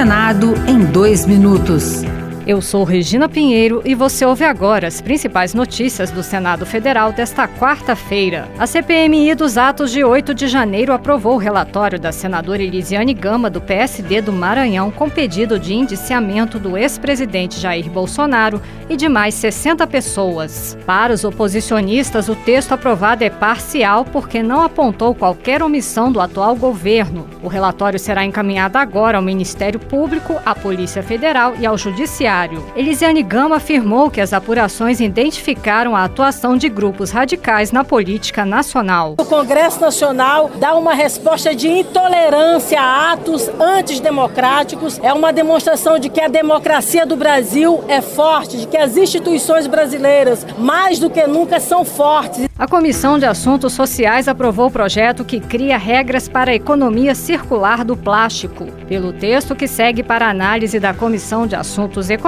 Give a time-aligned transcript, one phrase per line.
[0.00, 2.02] Senado em dois minutos.
[2.46, 7.46] Eu sou Regina Pinheiro e você ouve agora as principais notícias do Senado Federal desta
[7.46, 8.48] quarta-feira.
[8.58, 13.50] A CPMI dos atos de 8 de janeiro aprovou o relatório da senadora Elisiane Gama,
[13.50, 19.34] do PSD do Maranhão, com pedido de indiciamento do ex-presidente Jair Bolsonaro e de mais
[19.34, 20.78] 60 pessoas.
[20.86, 26.56] Para os oposicionistas, o texto aprovado é parcial porque não apontou qualquer omissão do atual
[26.56, 27.28] governo.
[27.42, 32.64] O relatório será encaminhado agora ao Ministério Público, à Polícia Federal e ao Judiciário Judiciário.
[32.76, 39.16] Elisiane Gama afirmou que as apurações identificaram a atuação de grupos radicais na política nacional.
[39.18, 45.00] O Congresso Nacional dá uma resposta de intolerância a atos antidemocráticos.
[45.02, 49.66] É uma demonstração de que a democracia do Brasil é forte, de que as instituições
[49.66, 52.48] brasileiras, mais do que nunca, são fortes.
[52.58, 57.84] A Comissão de Assuntos Sociais aprovou o projeto que cria regras para a economia circular
[57.84, 58.66] do plástico.
[58.86, 62.19] Pelo texto que segue para análise da Comissão de Assuntos Econômicos,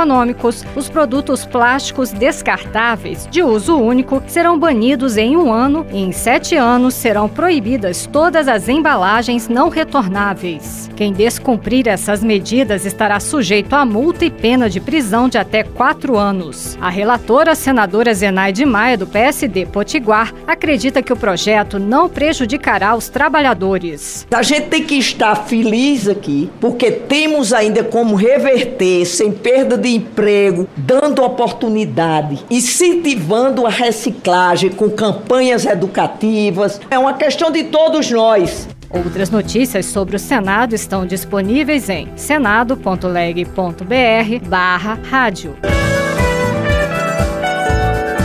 [0.75, 6.57] os produtos plásticos descartáveis de uso único serão banidos em um ano e em sete
[6.57, 10.91] anos serão proibidas todas as embalagens não retornáveis.
[10.97, 16.17] Quem descumprir essas medidas estará sujeito a multa e pena de prisão de até quatro
[16.17, 16.79] anos.
[16.81, 23.09] A relatora, senadora Zenaide Maia, do PSD Potiguar, acredita que o projeto não prejudicará os
[23.09, 24.27] trabalhadores.
[24.33, 29.91] A gente tem que estar feliz aqui, porque temos ainda como reverter sem perda de
[29.91, 36.81] emprego, dando oportunidade, incentivando a reciclagem com campanhas educativas.
[36.91, 38.69] É uma questão de todos nós.
[38.89, 45.57] Outras notícias sobre o Senado estão disponíveis em senado.leg.br barra rádio.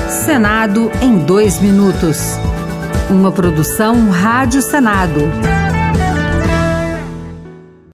[0.09, 2.37] Senado em dois minutos.
[3.09, 5.21] Uma produção Rádio Senado.